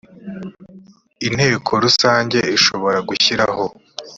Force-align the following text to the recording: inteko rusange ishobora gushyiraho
inteko 1.27 1.71
rusange 1.83 2.37
ishobora 2.57 2.99
gushyiraho 3.07 3.65